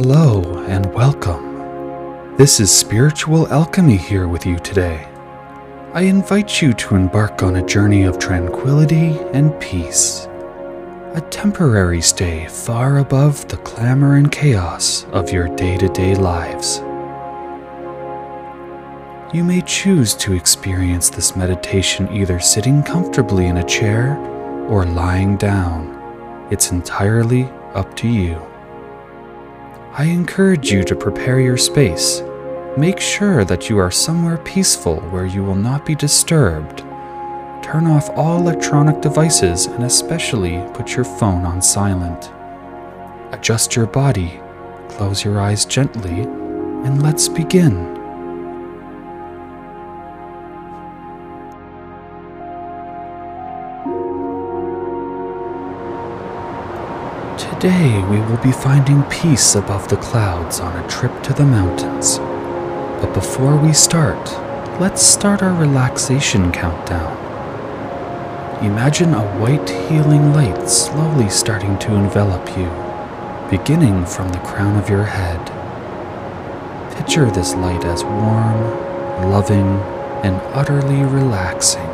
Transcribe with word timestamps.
Hello 0.00 0.64
and 0.68 0.94
welcome. 0.94 2.36
This 2.36 2.60
is 2.60 2.70
Spiritual 2.70 3.48
Alchemy 3.48 3.96
here 3.96 4.28
with 4.28 4.46
you 4.46 4.56
today. 4.60 5.08
I 5.92 6.02
invite 6.02 6.62
you 6.62 6.72
to 6.72 6.94
embark 6.94 7.42
on 7.42 7.56
a 7.56 7.66
journey 7.66 8.04
of 8.04 8.16
tranquility 8.16 9.18
and 9.32 9.58
peace. 9.58 10.28
A 11.14 11.26
temporary 11.30 12.00
stay 12.00 12.46
far 12.46 12.98
above 12.98 13.48
the 13.48 13.56
clamor 13.56 14.14
and 14.14 14.30
chaos 14.30 15.04
of 15.06 15.32
your 15.32 15.48
day 15.56 15.76
to 15.78 15.88
day 15.88 16.14
lives. 16.14 16.78
You 19.34 19.42
may 19.42 19.62
choose 19.62 20.14
to 20.14 20.32
experience 20.34 21.10
this 21.10 21.34
meditation 21.34 22.08
either 22.12 22.38
sitting 22.38 22.84
comfortably 22.84 23.46
in 23.46 23.56
a 23.56 23.66
chair 23.66 24.16
or 24.68 24.86
lying 24.86 25.36
down. 25.36 26.46
It's 26.52 26.70
entirely 26.70 27.46
up 27.74 27.96
to 27.96 28.06
you. 28.06 28.47
I 29.98 30.04
encourage 30.04 30.70
you 30.70 30.84
to 30.84 30.94
prepare 30.94 31.40
your 31.40 31.56
space. 31.56 32.22
Make 32.76 33.00
sure 33.00 33.44
that 33.44 33.68
you 33.68 33.78
are 33.78 33.90
somewhere 33.90 34.38
peaceful 34.38 35.00
where 35.10 35.26
you 35.26 35.42
will 35.42 35.56
not 35.56 35.84
be 35.84 35.96
disturbed. 35.96 36.84
Turn 37.64 37.84
off 37.88 38.08
all 38.10 38.38
electronic 38.38 39.00
devices 39.00 39.66
and 39.66 39.82
especially 39.82 40.64
put 40.72 40.94
your 40.94 41.04
phone 41.04 41.44
on 41.44 41.60
silent. 41.60 42.30
Adjust 43.34 43.74
your 43.74 43.86
body, 43.86 44.40
close 44.88 45.24
your 45.24 45.40
eyes 45.40 45.64
gently, 45.64 46.20
and 46.20 47.02
let's 47.02 47.28
begin. 47.28 47.97
Today 57.54 58.00
we 58.04 58.20
will 58.20 58.36
be 58.36 58.52
finding 58.52 59.02
peace 59.04 59.56
above 59.56 59.88
the 59.88 59.96
clouds 59.96 60.60
on 60.60 60.78
a 60.78 60.86
trip 60.86 61.22
to 61.24 61.32
the 61.32 61.44
mountains. 61.44 62.18
But 63.00 63.12
before 63.14 63.56
we 63.56 63.72
start, 63.72 64.22
let's 64.78 65.02
start 65.02 65.42
our 65.42 65.58
relaxation 65.58 66.52
countdown. 66.52 67.16
Imagine 68.64 69.12
a 69.12 69.38
white 69.40 69.68
healing 69.68 70.32
light 70.32 70.68
slowly 70.68 71.28
starting 71.28 71.76
to 71.80 71.94
envelop 71.94 72.56
you, 72.56 72.68
beginning 73.50 74.06
from 74.06 74.28
the 74.28 74.38
crown 74.40 74.78
of 74.78 74.88
your 74.88 75.04
head. 75.04 75.44
Picture 76.96 77.28
this 77.28 77.54
light 77.54 77.84
as 77.84 78.04
warm, 78.04 78.60
loving, 79.32 79.80
and 80.22 80.36
utterly 80.54 81.02
relaxing. 81.02 81.90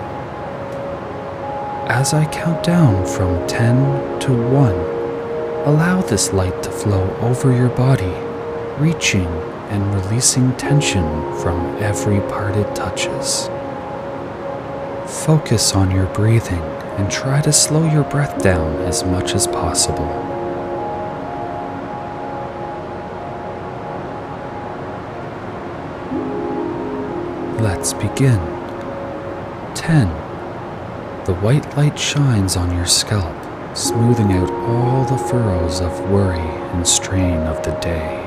As 1.89 2.13
I 2.13 2.27
count 2.31 2.65
down 2.65 3.07
from 3.07 3.47
10 3.47 4.19
to 4.21 4.33
1, 4.51 4.94
Allow 5.67 6.03
this 6.03 6.31
light 6.31 6.63
to 6.63 6.71
flow 6.71 7.17
over 7.23 7.51
your 7.51 7.71
body, 7.71 8.13
reaching 8.79 9.27
and 9.71 9.95
releasing 9.95 10.55
tension 10.59 11.03
from 11.39 11.79
every 11.79 12.21
part 12.29 12.55
it 12.55 12.77
touches. 12.77 13.49
Focus 15.25 15.75
on 15.75 15.91
your 15.91 16.05
breathing 16.09 16.61
and 16.99 17.11
try 17.11 17.41
to 17.41 17.51
slow 17.51 17.91
your 17.91 18.05
breath 18.05 18.43
down 18.43 18.83
as 18.83 19.05
much 19.05 19.35
as 19.35 19.47
possible. 19.47 20.05
Let's 27.59 27.95
begin. 27.95 28.39
10. 29.75 30.09
The 31.25 31.39
white 31.41 31.75
light 31.75 31.99
shines 31.99 32.55
on 32.55 32.77
your 32.77 32.85
scalp 32.85 33.44
smoothing 33.75 34.33
out 34.33 34.51
all 34.51 35.05
the 35.05 35.19
furrows 35.19 35.81
of 35.81 36.11
worry 36.11 36.39
and 36.39 36.87
strain 36.87 37.39
of 37.41 37.63
the 37.65 37.73
day. 37.81 38.21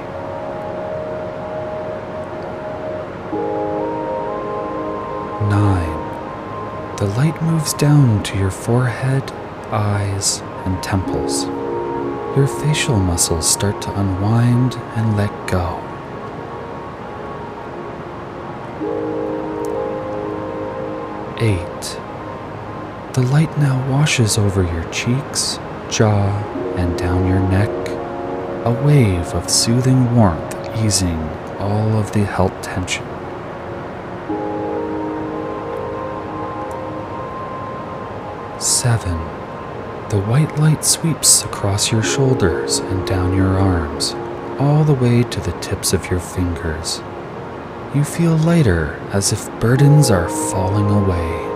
Nine. 5.49 6.95
The 6.97 7.05
light 7.15 7.41
moves 7.41 7.73
down 7.73 8.23
to 8.23 8.37
your 8.37 8.51
forehead, 8.51 9.31
eyes, 9.71 10.41
and 10.65 10.83
temples. 10.83 11.45
Your 12.35 12.47
facial 12.47 12.99
muscles 12.99 13.49
start 13.49 13.81
to 13.83 13.99
unwind 13.99 14.75
and 14.95 15.15
let 15.15 15.31
go. 15.47 15.81
Eight. 21.39 22.06
The 23.17 23.23
light 23.23 23.57
now 23.57 23.89
washes 23.89 24.37
over 24.37 24.61
your 24.61 24.83
cheeks, 24.91 25.57
jaw, 25.89 26.29
and 26.77 26.95
down 26.99 27.25
your 27.25 27.39
neck, 27.39 27.71
a 28.63 28.71
wave 28.85 29.25
of 29.33 29.49
soothing 29.49 30.15
warmth 30.15 30.55
easing 30.77 31.17
all 31.57 31.97
of 31.97 32.11
the 32.11 32.23
held 32.23 32.53
tension. 32.61 33.03
Seven. 38.59 39.17
The 40.09 40.23
white 40.29 40.55
light 40.59 40.85
sweeps 40.85 41.43
across 41.43 41.91
your 41.91 42.03
shoulders 42.03 42.77
and 42.77 43.07
down 43.07 43.35
your 43.35 43.57
arms, 43.57 44.13
all 44.59 44.83
the 44.83 44.93
way 44.93 45.23
to 45.23 45.39
the 45.39 45.59
tips 45.59 45.91
of 45.91 46.11
your 46.11 46.19
fingers. 46.19 47.01
You 47.95 48.03
feel 48.03 48.37
lighter 48.37 48.93
as 49.11 49.33
if 49.33 49.49
burdens 49.59 50.11
are 50.11 50.29
falling 50.29 50.91
away. 50.91 51.46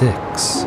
Six. 0.00 0.62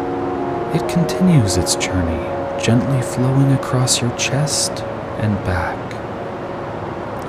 It 0.75 0.87
continues 0.87 1.57
its 1.57 1.75
journey, 1.75 2.23
gently 2.63 3.01
flowing 3.01 3.51
across 3.53 3.99
your 3.99 4.15
chest 4.15 4.83
and 5.23 5.35
back. 5.43 5.91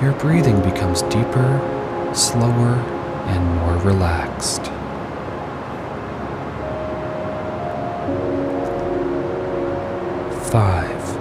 Your 0.03 0.11
breathing 0.11 0.61
becomes 0.61 1.01
deeper, 1.01 2.11
slower, 2.13 2.75
and 3.25 3.55
more 3.55 3.77
relaxed. 3.77 4.65
Five. 10.51 11.17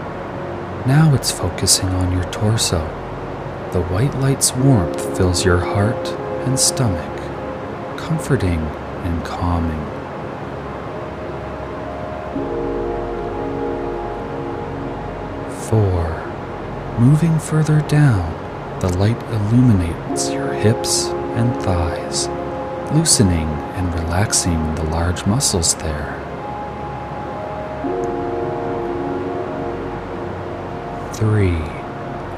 Now 0.87 1.15
it's 1.15 1.31
focusing 1.31 1.89
on 1.89 2.13
your 2.13 2.25
torso. 2.25 2.81
The 3.73 3.81
white 3.85 4.15
light's 4.17 4.53
warmth 4.53 5.17
fills 5.17 5.47
your 5.47 5.61
heart 5.61 6.09
and 6.47 6.61
stomach, 6.61 7.19
comforting 7.97 8.61
and 8.61 9.25
calming. 9.25 10.04
Moving 17.05 17.39
further 17.39 17.83
down, 17.83 18.33
the 18.81 18.89
light 18.97 19.23
illuminates 19.25 20.31
your 20.31 20.55
hips 20.55 21.09
and 21.37 21.55
thighs, 21.63 22.29
loosening 22.95 23.47
and 23.77 23.93
relaxing 23.93 24.75
the 24.75 24.85
large 24.85 25.27
muscles 25.27 25.75
there. 25.75 26.19
Three. 31.13 31.61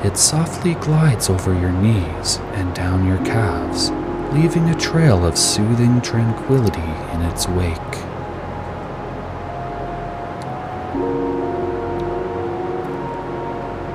It 0.03 0.16
softly 0.16 0.75
glides 0.75 1.31
over 1.31 1.53
your 1.53 1.71
knees 1.71 2.38
and 2.54 2.75
down 2.75 3.06
your 3.06 3.25
calves, 3.25 3.91
leaving 4.34 4.69
a 4.69 4.81
trail 4.81 5.25
of 5.25 5.38
soothing 5.38 6.00
tranquility 6.00 6.81
in 7.15 7.22
its 7.22 7.47
wake. 7.47 8.03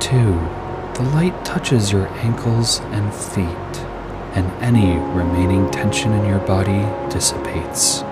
2. 0.00 0.61
The 0.94 1.08
light 1.14 1.42
touches 1.42 1.90
your 1.90 2.06
ankles 2.18 2.80
and 2.92 3.12
feet, 3.14 3.46
and 4.36 4.46
any 4.62 4.98
remaining 5.16 5.70
tension 5.70 6.12
in 6.12 6.26
your 6.26 6.38
body 6.40 6.82
dissipates. 7.10 8.02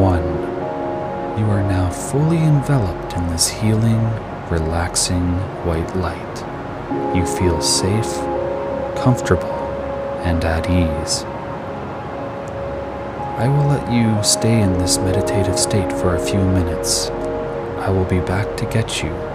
One, 0.00 0.24
you 1.38 1.44
are 1.50 1.62
now 1.62 1.90
fully 1.90 2.38
enveloped 2.38 3.12
in 3.14 3.26
this 3.28 3.48
healing, 3.48 4.02
relaxing 4.50 5.36
white 5.66 5.94
light. 5.96 7.14
You 7.14 7.26
feel 7.26 7.60
safe, 7.60 8.14
comfortable, 8.96 9.52
and 10.24 10.42
at 10.44 10.70
ease. 10.70 11.24
I 13.38 13.48
will 13.48 13.66
let 13.66 13.92
you 13.92 14.22
stay 14.24 14.62
in 14.62 14.72
this 14.78 14.96
meditative 14.96 15.58
state 15.58 15.92
for 15.92 16.14
a 16.16 16.18
few 16.18 16.40
minutes. 16.40 17.10
I 17.90 17.92
will 17.92 18.04
be 18.04 18.20
back 18.20 18.56
to 18.58 18.66
get 18.66 19.02
you 19.02 19.29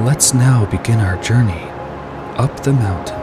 Let's 0.00 0.32
now 0.32 0.64
begin 0.64 0.98
our 0.98 1.22
journey 1.22 1.60
up 2.38 2.62
the 2.62 2.72
mountain. 2.72 3.20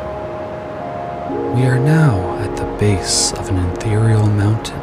We 1.55 1.65
are 1.65 1.79
now 1.79 2.37
at 2.37 2.55
the 2.55 2.65
base 2.77 3.33
of 3.33 3.49
an 3.49 3.57
ethereal 3.71 4.27
mountain, 4.27 4.79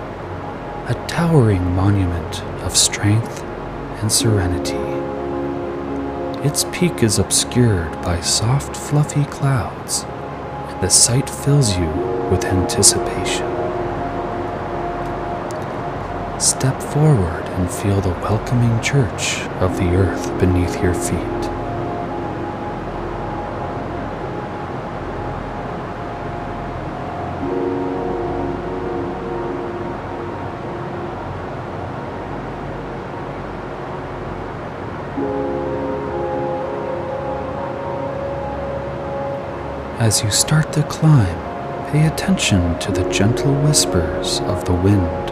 a 0.88 1.05
towering 1.06 1.64
monument 1.76 2.43
of 2.64 2.76
strength 2.76 3.44
and 4.02 4.11
serenity. 4.11 4.75
Its 6.44 6.64
peak 6.73 7.05
is 7.05 7.20
obscured 7.20 7.93
by 8.02 8.20
soft, 8.23 8.76
fluffy 8.76 9.25
clouds, 9.26 10.02
and 10.02 10.82
the 10.82 10.91
sight 10.91 11.31
fills 11.31 11.76
you 11.76 11.87
with 12.29 12.44
anticipation. 12.44 13.46
Step 16.41 16.82
forward 16.82 17.44
and 17.55 17.70
feel 17.70 18.00
the 18.00 18.19
welcoming 18.20 18.82
church 18.82 19.43
of 19.61 19.76
the 19.76 19.94
earth 19.94 20.37
beneath 20.41 20.82
your 20.82 20.93
feet. 20.93 21.54
As 40.05 40.23
you 40.23 40.31
start 40.31 40.71
the 40.75 40.83
climb, 40.83 41.91
pay 41.91 42.06
attention 42.06 42.79
to 42.81 42.93
the 42.93 43.09
gentle 43.09 43.55
whispers 43.62 44.41
of 44.41 44.67
the 44.67 44.75
wind, 44.75 45.29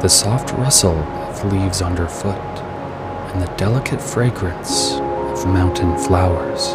the 0.00 0.08
soft 0.08 0.50
rustle 0.52 0.96
of 0.96 1.44
leaves 1.52 1.82
underfoot, 1.82 2.34
and 2.34 3.42
the 3.42 3.54
delicate 3.58 4.00
fragrance 4.00 4.94
of 4.94 5.46
mountain 5.46 5.94
flowers. 5.98 6.70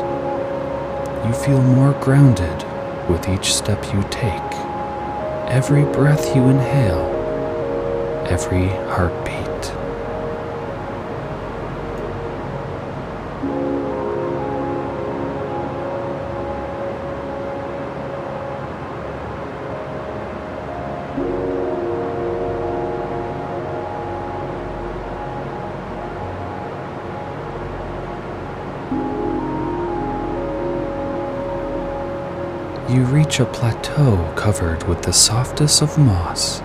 You 1.26 1.34
feel 1.34 1.60
more 1.60 2.00
grounded 2.04 2.64
with 3.10 3.28
each 3.28 3.56
step 3.56 3.84
you 3.92 4.04
take, 4.12 4.54
every 5.50 5.86
breath 5.86 6.36
you 6.36 6.50
inhale, 6.50 7.10
every 8.30 8.68
heartbeat. 8.94 9.23
Reach 33.34 33.40
a 33.40 33.52
plateau 33.52 34.32
covered 34.36 34.84
with 34.84 35.02
the 35.02 35.12
softest 35.12 35.82
of 35.82 35.98
moss. 35.98 36.62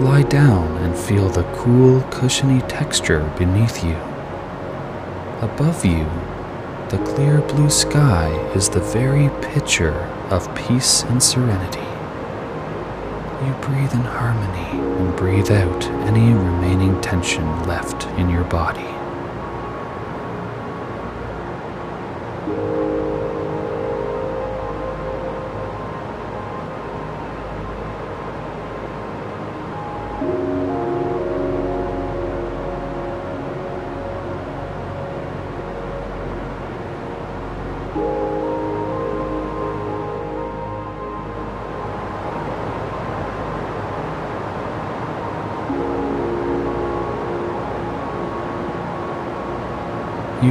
Lie 0.00 0.22
down 0.22 0.78
and 0.78 0.96
feel 0.96 1.28
the 1.28 1.42
cool, 1.52 2.00
cushiony 2.10 2.62
texture 2.62 3.30
beneath 3.36 3.84
you. 3.84 3.96
Above 5.42 5.84
you, 5.84 6.08
the 6.88 7.02
clear 7.04 7.42
blue 7.42 7.68
sky 7.68 8.30
is 8.54 8.70
the 8.70 8.80
very 8.80 9.28
picture 9.52 10.08
of 10.30 10.54
peace 10.54 11.02
and 11.02 11.22
serenity. 11.22 11.88
You 13.44 13.52
breathe 13.60 13.92
in 13.92 14.00
harmony 14.00 14.80
and 14.98 15.14
breathe 15.14 15.50
out 15.50 15.84
any 16.08 16.32
remaining 16.32 16.98
tension 17.02 17.44
left 17.64 18.06
in 18.18 18.30
your 18.30 18.44
body. 18.44 18.91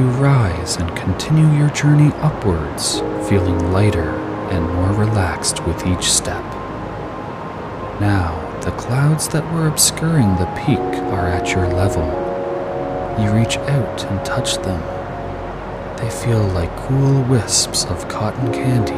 You 0.02 0.08
rise 0.08 0.78
and 0.78 0.96
continue 0.96 1.46
your 1.56 1.70
journey 1.70 2.10
upwards, 2.16 2.98
feeling 3.28 3.70
lighter 3.70 4.10
and 4.50 4.68
more 4.74 4.92
relaxed 4.94 5.64
with 5.64 5.86
each 5.86 6.10
step. 6.10 6.42
Now, 8.00 8.34
the 8.64 8.72
clouds 8.72 9.28
that 9.28 9.48
were 9.52 9.68
obscuring 9.68 10.34
the 10.34 10.52
peak 10.66 10.80
are 11.12 11.28
at 11.28 11.52
your 11.52 11.68
level. 11.68 12.02
You 13.22 13.30
reach 13.30 13.58
out 13.58 14.04
and 14.06 14.26
touch 14.26 14.56
them. 14.56 14.82
They 15.98 16.10
feel 16.10 16.42
like 16.48 16.76
cool 16.78 17.22
wisps 17.22 17.84
of 17.84 18.08
cotton 18.08 18.52
candy 18.52 18.94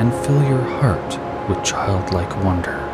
and 0.00 0.10
fill 0.24 0.42
your 0.42 0.64
heart 0.80 1.50
with 1.50 1.62
childlike 1.66 2.34
wonder. 2.42 2.85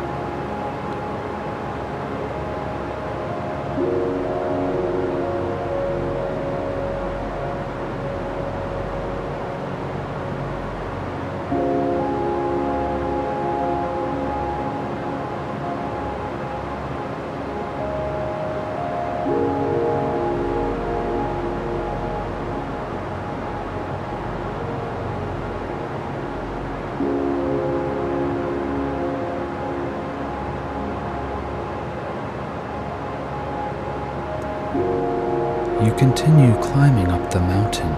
Climbing 36.63 37.07
up 37.07 37.29
the 37.29 37.39
mountain, 37.39 37.93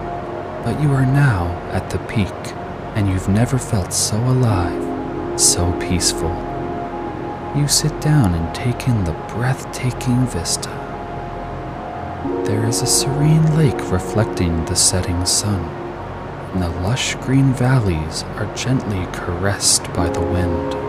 but 0.63 0.81
you 0.81 0.91
are 0.91 1.05
now 1.05 1.47
at 1.71 1.89
the 1.91 1.99
peak, 1.99 2.33
and 2.95 3.07
you've 3.07 3.29
never 3.29 3.57
felt 3.57 3.93
so 3.93 4.17
alive, 4.17 5.39
so 5.39 5.71
peaceful. 5.79 6.33
You 7.55 7.67
sit 7.67 8.01
down 8.01 8.33
and 8.33 8.55
take 8.55 8.87
in 8.87 9.03
the 9.03 9.13
breathtaking 9.29 10.25
vista. 10.27 10.69
There 12.45 12.65
is 12.65 12.81
a 12.81 12.87
serene 12.87 13.55
lake 13.55 13.91
reflecting 13.91 14.65
the 14.65 14.75
setting 14.75 15.25
sun, 15.25 15.63
and 16.53 16.63
the 16.63 16.69
lush 16.81 17.15
green 17.15 17.53
valleys 17.53 18.23
are 18.35 18.53
gently 18.55 19.05
caressed 19.13 19.85
by 19.93 20.09
the 20.09 20.21
wind. 20.21 20.84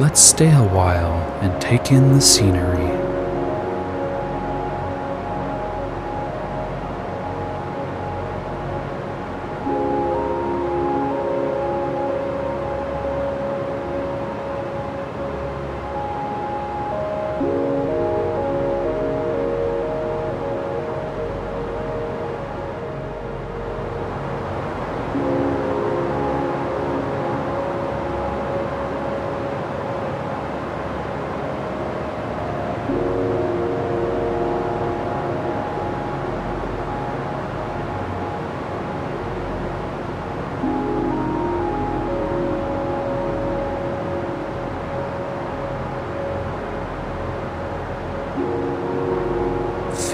Let's 0.00 0.20
stay 0.20 0.50
a 0.50 0.60
while 0.60 1.22
and 1.40 1.62
take 1.62 1.92
in 1.92 2.14
the 2.14 2.20
scenery. 2.20 2.83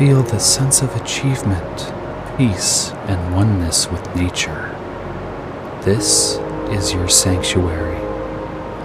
Feel 0.01 0.23
the 0.23 0.39
sense 0.39 0.81
of 0.81 0.97
achievement, 0.97 1.93
peace, 2.39 2.91
and 3.07 3.35
oneness 3.35 3.87
with 3.91 4.17
nature. 4.17 4.75
This 5.83 6.39
is 6.71 6.95
your 6.95 7.07
sanctuary, 7.07 7.99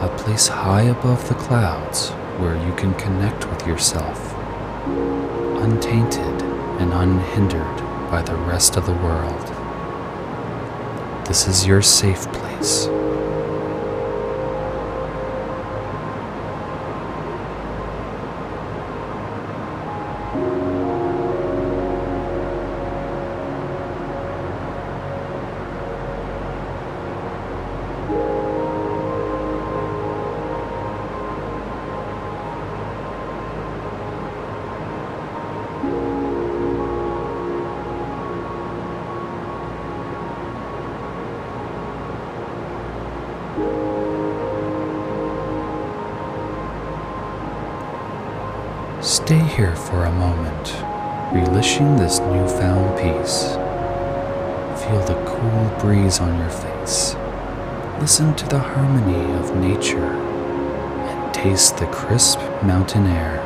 a 0.02 0.14
place 0.18 0.50
high 0.50 0.82
above 0.82 1.26
the 1.30 1.36
clouds 1.36 2.10
where 2.38 2.58
you 2.68 2.76
can 2.76 2.94
connect 2.96 3.50
with 3.50 3.66
yourself 3.66 4.36
untainted 5.64 6.42
and 6.82 6.92
unhindered 6.92 7.78
by 8.12 8.22
the 8.22 8.36
rest 8.36 8.76
of 8.76 8.86
the 8.86 8.92
world. 8.92 9.48
This 11.28 11.48
is 11.48 11.66
your 11.66 11.82
safe 11.82 12.30
place. 12.34 12.88
Relishing 51.66 51.96
this 51.96 52.20
newfound 52.20 52.96
peace. 53.00 53.54
Feel 54.84 55.04
the 55.06 55.20
cool 55.26 55.80
breeze 55.80 56.20
on 56.20 56.38
your 56.38 56.50
face. 56.50 57.16
Listen 58.00 58.36
to 58.36 58.48
the 58.48 58.60
harmony 58.60 59.34
of 59.40 59.56
nature 59.58 60.14
and 60.14 61.34
taste 61.34 61.78
the 61.78 61.88
crisp 61.88 62.38
mountain 62.62 63.08
air. 63.08 63.42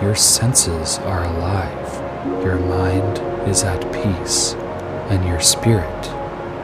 Your 0.00 0.14
senses 0.14 0.98
are 0.98 1.24
alive, 1.24 2.44
your 2.44 2.60
mind 2.60 3.18
is 3.48 3.64
at 3.64 3.92
peace, 3.92 4.54
and 5.10 5.26
your 5.26 5.40
spirit 5.40 6.06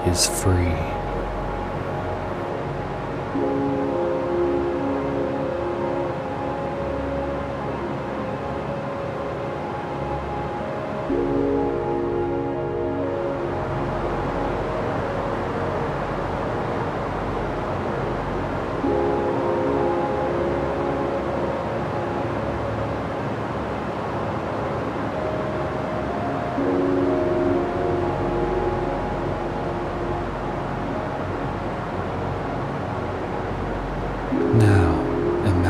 is 0.07 0.29
free. 0.29 0.96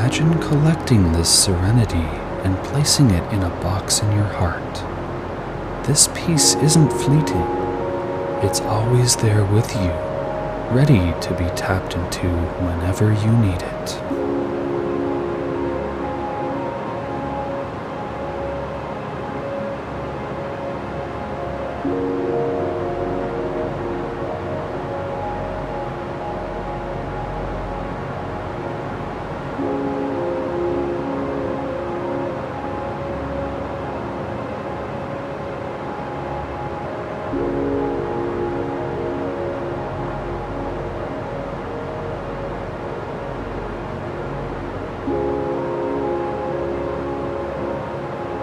Imagine 0.07 0.39
collecting 0.39 1.11
this 1.11 1.29
serenity 1.29 2.07
and 2.47 2.57
placing 2.67 3.11
it 3.11 3.33
in 3.33 3.43
a 3.43 3.49
box 3.61 3.99
in 4.03 4.13
your 4.13 4.23
heart. 4.23 4.75
This 5.85 6.09
peace 6.15 6.55
isn't 6.55 6.91
fleeting, 6.91 7.49
it's 8.41 8.61
always 8.61 9.17
there 9.17 9.45
with 9.45 9.69
you, 9.75 9.91
ready 10.71 11.13
to 11.23 11.35
be 11.37 11.47
tapped 11.57 11.95
into 11.97 12.29
whenever 12.63 13.13
you 13.15 13.33
need 13.39 13.61
it. 13.61 14.06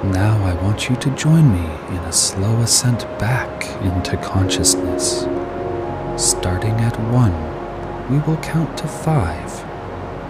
Now 0.04 0.44
I 0.44 0.54
want 0.62 0.90
you 0.90 0.98
to 0.98 1.16
join 1.16 1.50
me 1.54 1.64
in 1.96 2.04
a 2.04 2.12
slow 2.12 2.60
ascent 2.60 3.04
back 3.20 3.66
into 3.84 4.18
consciousness. 4.18 5.22
Starting 6.22 6.74
at 6.82 7.00
one, 7.10 7.32
we 8.12 8.20
will 8.28 8.36
count 8.42 8.78
to 8.80 8.88
five. 8.88 9.66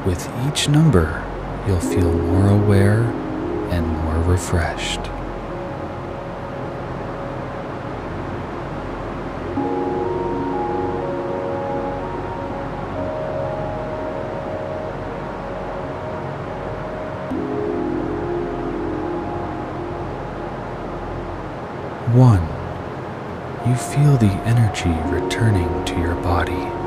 With 0.05 0.29
each 0.47 0.69
number, 0.69 1.23
you'll 1.65 1.79
feel 1.79 2.13
more 2.13 2.49
aware 2.49 3.01
and 3.71 3.87
more 3.87 4.19
refreshed. 4.31 5.09
You 23.73 23.79
feel 23.79 24.17
the 24.17 24.31
energy 24.45 24.91
returning 25.09 25.83
to 25.83 25.99
your 25.99 26.13
body. 26.15 26.82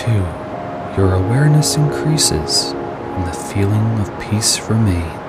Two, 0.00 0.24
your 0.96 1.12
awareness 1.12 1.76
increases 1.76 2.70
and 2.72 3.26
the 3.26 3.32
feeling 3.32 4.00
of 4.00 4.18
peace 4.18 4.58
remains. 4.70 5.19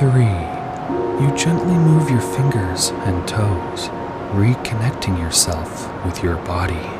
Three, 0.00 0.22
you 0.22 1.30
gently 1.36 1.74
move 1.74 2.08
your 2.08 2.22
fingers 2.22 2.88
and 3.04 3.28
toes, 3.28 3.90
reconnecting 4.32 5.18
yourself 5.18 5.94
with 6.06 6.22
your 6.22 6.36
body. 6.36 6.99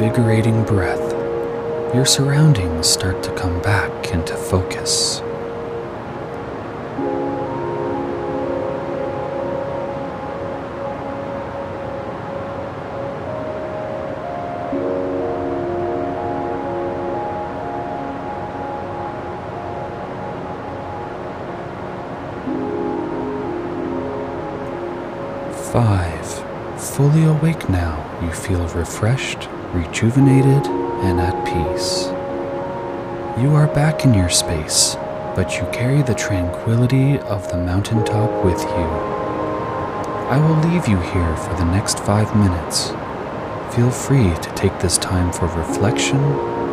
invigorating 0.00 0.62
breath, 0.62 1.12
your 1.92 2.06
surroundings 2.06 2.86
start 2.86 3.20
to 3.20 3.34
come 3.34 3.60
back 3.62 4.12
into 4.12 4.32
focus. 4.36 5.18
Five. 25.72 26.44
Fully 26.80 27.24
awake 27.24 27.68
now, 27.68 28.20
you 28.22 28.30
feel 28.30 28.64
refreshed 28.68 29.48
rejuvenated, 29.72 30.66
and 31.04 31.20
at 31.20 31.44
peace. 31.44 32.06
You 33.42 33.54
are 33.54 33.66
back 33.68 34.04
in 34.04 34.14
your 34.14 34.30
space, 34.30 34.96
but 35.36 35.58
you 35.58 35.66
carry 35.72 36.02
the 36.02 36.14
tranquility 36.14 37.18
of 37.18 37.48
the 37.50 37.56
mountaintop 37.56 38.44
with 38.44 38.60
you. 38.60 39.18
I 40.28 40.38
will 40.38 40.70
leave 40.70 40.88
you 40.88 40.98
here 40.98 41.36
for 41.36 41.54
the 41.54 41.64
next 41.64 42.00
five 42.00 42.34
minutes. 42.34 42.88
Feel 43.74 43.90
free 43.90 44.34
to 44.34 44.52
take 44.54 44.78
this 44.80 44.98
time 44.98 45.32
for 45.32 45.46
reflection 45.46 46.18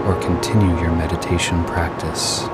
or 0.06 0.20
continue 0.22 0.80
your 0.82 0.96
meditation 0.96 1.64
practice. 1.66 2.48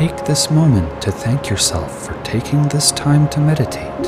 Take 0.00 0.24
this 0.24 0.50
moment 0.50 1.02
to 1.02 1.12
thank 1.12 1.50
yourself 1.50 2.06
for 2.06 2.14
taking 2.22 2.66
this 2.66 2.90
time 2.90 3.28
to 3.28 3.38
meditate, 3.38 4.02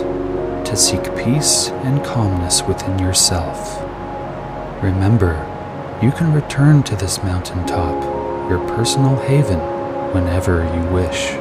to 0.65 0.75
seek 0.75 1.05
peace 1.15 1.69
and 1.85 2.03
calmness 2.03 2.63
within 2.63 2.99
yourself. 2.99 3.79
Remember, 4.83 5.35
you 6.03 6.11
can 6.11 6.33
return 6.33 6.83
to 6.85 6.97
this 6.97 7.23
mountaintop, 7.23 8.03
your 8.49 8.67
personal 8.69 9.17
haven, 9.17 9.59
whenever 10.15 10.65
you 10.75 10.95
wish. 10.95 11.33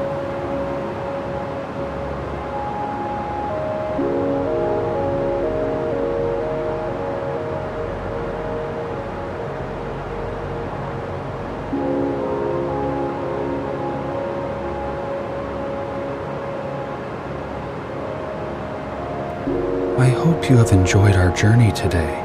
I 20.01 20.09
hope 20.09 20.49
you 20.49 20.57
have 20.57 20.71
enjoyed 20.71 21.15
our 21.15 21.29
journey 21.37 21.71
today, 21.71 22.15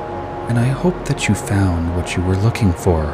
and 0.48 0.58
I 0.58 0.64
hope 0.64 1.04
that 1.04 1.28
you 1.28 1.34
found 1.34 1.94
what 1.94 2.16
you 2.16 2.22
were 2.22 2.36
looking 2.36 2.72
for 2.72 3.04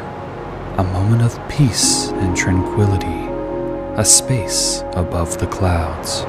a 0.77 0.83
moment 0.85 1.21
of 1.21 1.37
peace 1.49 2.07
and 2.11 2.33
tranquility, 2.33 3.27
a 3.97 4.05
space 4.05 4.85
above 4.93 5.37
the 5.37 5.47
clouds. 5.47 6.21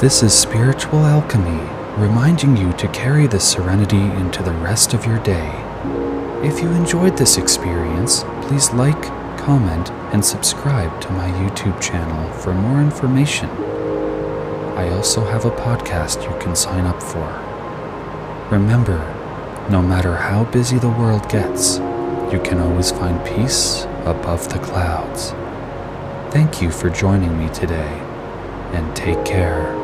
This 0.00 0.22
is 0.22 0.32
spiritual 0.32 1.00
alchemy 1.00 1.81
reminding 1.98 2.56
you 2.56 2.72
to 2.74 2.88
carry 2.88 3.26
this 3.26 3.48
serenity 3.48 4.00
into 4.00 4.42
the 4.42 4.52
rest 4.52 4.94
of 4.94 5.04
your 5.04 5.18
day. 5.18 5.50
If 6.42 6.60
you 6.60 6.70
enjoyed 6.70 7.18
this 7.18 7.36
experience, 7.36 8.24
please 8.42 8.72
like, 8.72 9.02
comment, 9.38 9.90
and 10.12 10.24
subscribe 10.24 11.00
to 11.02 11.10
my 11.10 11.28
YouTube 11.30 11.80
channel 11.80 12.32
for 12.38 12.54
more 12.54 12.80
information. 12.80 13.48
I 14.76 14.88
also 14.90 15.22
have 15.24 15.44
a 15.44 15.50
podcast 15.50 16.22
you 16.22 16.38
can 16.40 16.56
sign 16.56 16.86
up 16.86 17.02
for. 17.02 17.28
Remember, 18.50 18.98
no 19.70 19.82
matter 19.82 20.16
how 20.16 20.44
busy 20.44 20.78
the 20.78 20.88
world 20.88 21.28
gets, 21.28 21.76
you 22.32 22.40
can 22.42 22.58
always 22.58 22.90
find 22.90 23.24
peace 23.26 23.84
above 24.06 24.48
the 24.48 24.58
clouds. 24.58 25.32
Thank 26.32 26.62
you 26.62 26.70
for 26.70 26.88
joining 26.88 27.38
me 27.38 27.52
today, 27.52 27.98
and 28.72 28.96
take 28.96 29.22
care. 29.26 29.81